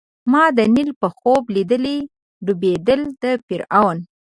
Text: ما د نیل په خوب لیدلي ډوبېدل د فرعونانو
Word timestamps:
ما 0.31 0.43
د 0.57 0.59
نیل 0.75 0.89
په 1.01 1.07
خوب 1.17 1.43
لیدلي 1.55 1.97
ډوبېدل 2.45 3.01
د 3.21 3.23
فرعونانو 3.45 4.03